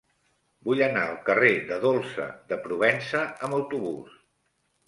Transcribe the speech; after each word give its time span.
Vull 0.69 0.79
anar 0.85 1.03
al 1.09 1.19
carrer 1.27 1.51
de 1.73 1.77
Dolça 1.85 2.25
de 2.53 2.59
Provença 2.67 3.23
amb 3.49 3.59
autobús. 3.63 4.21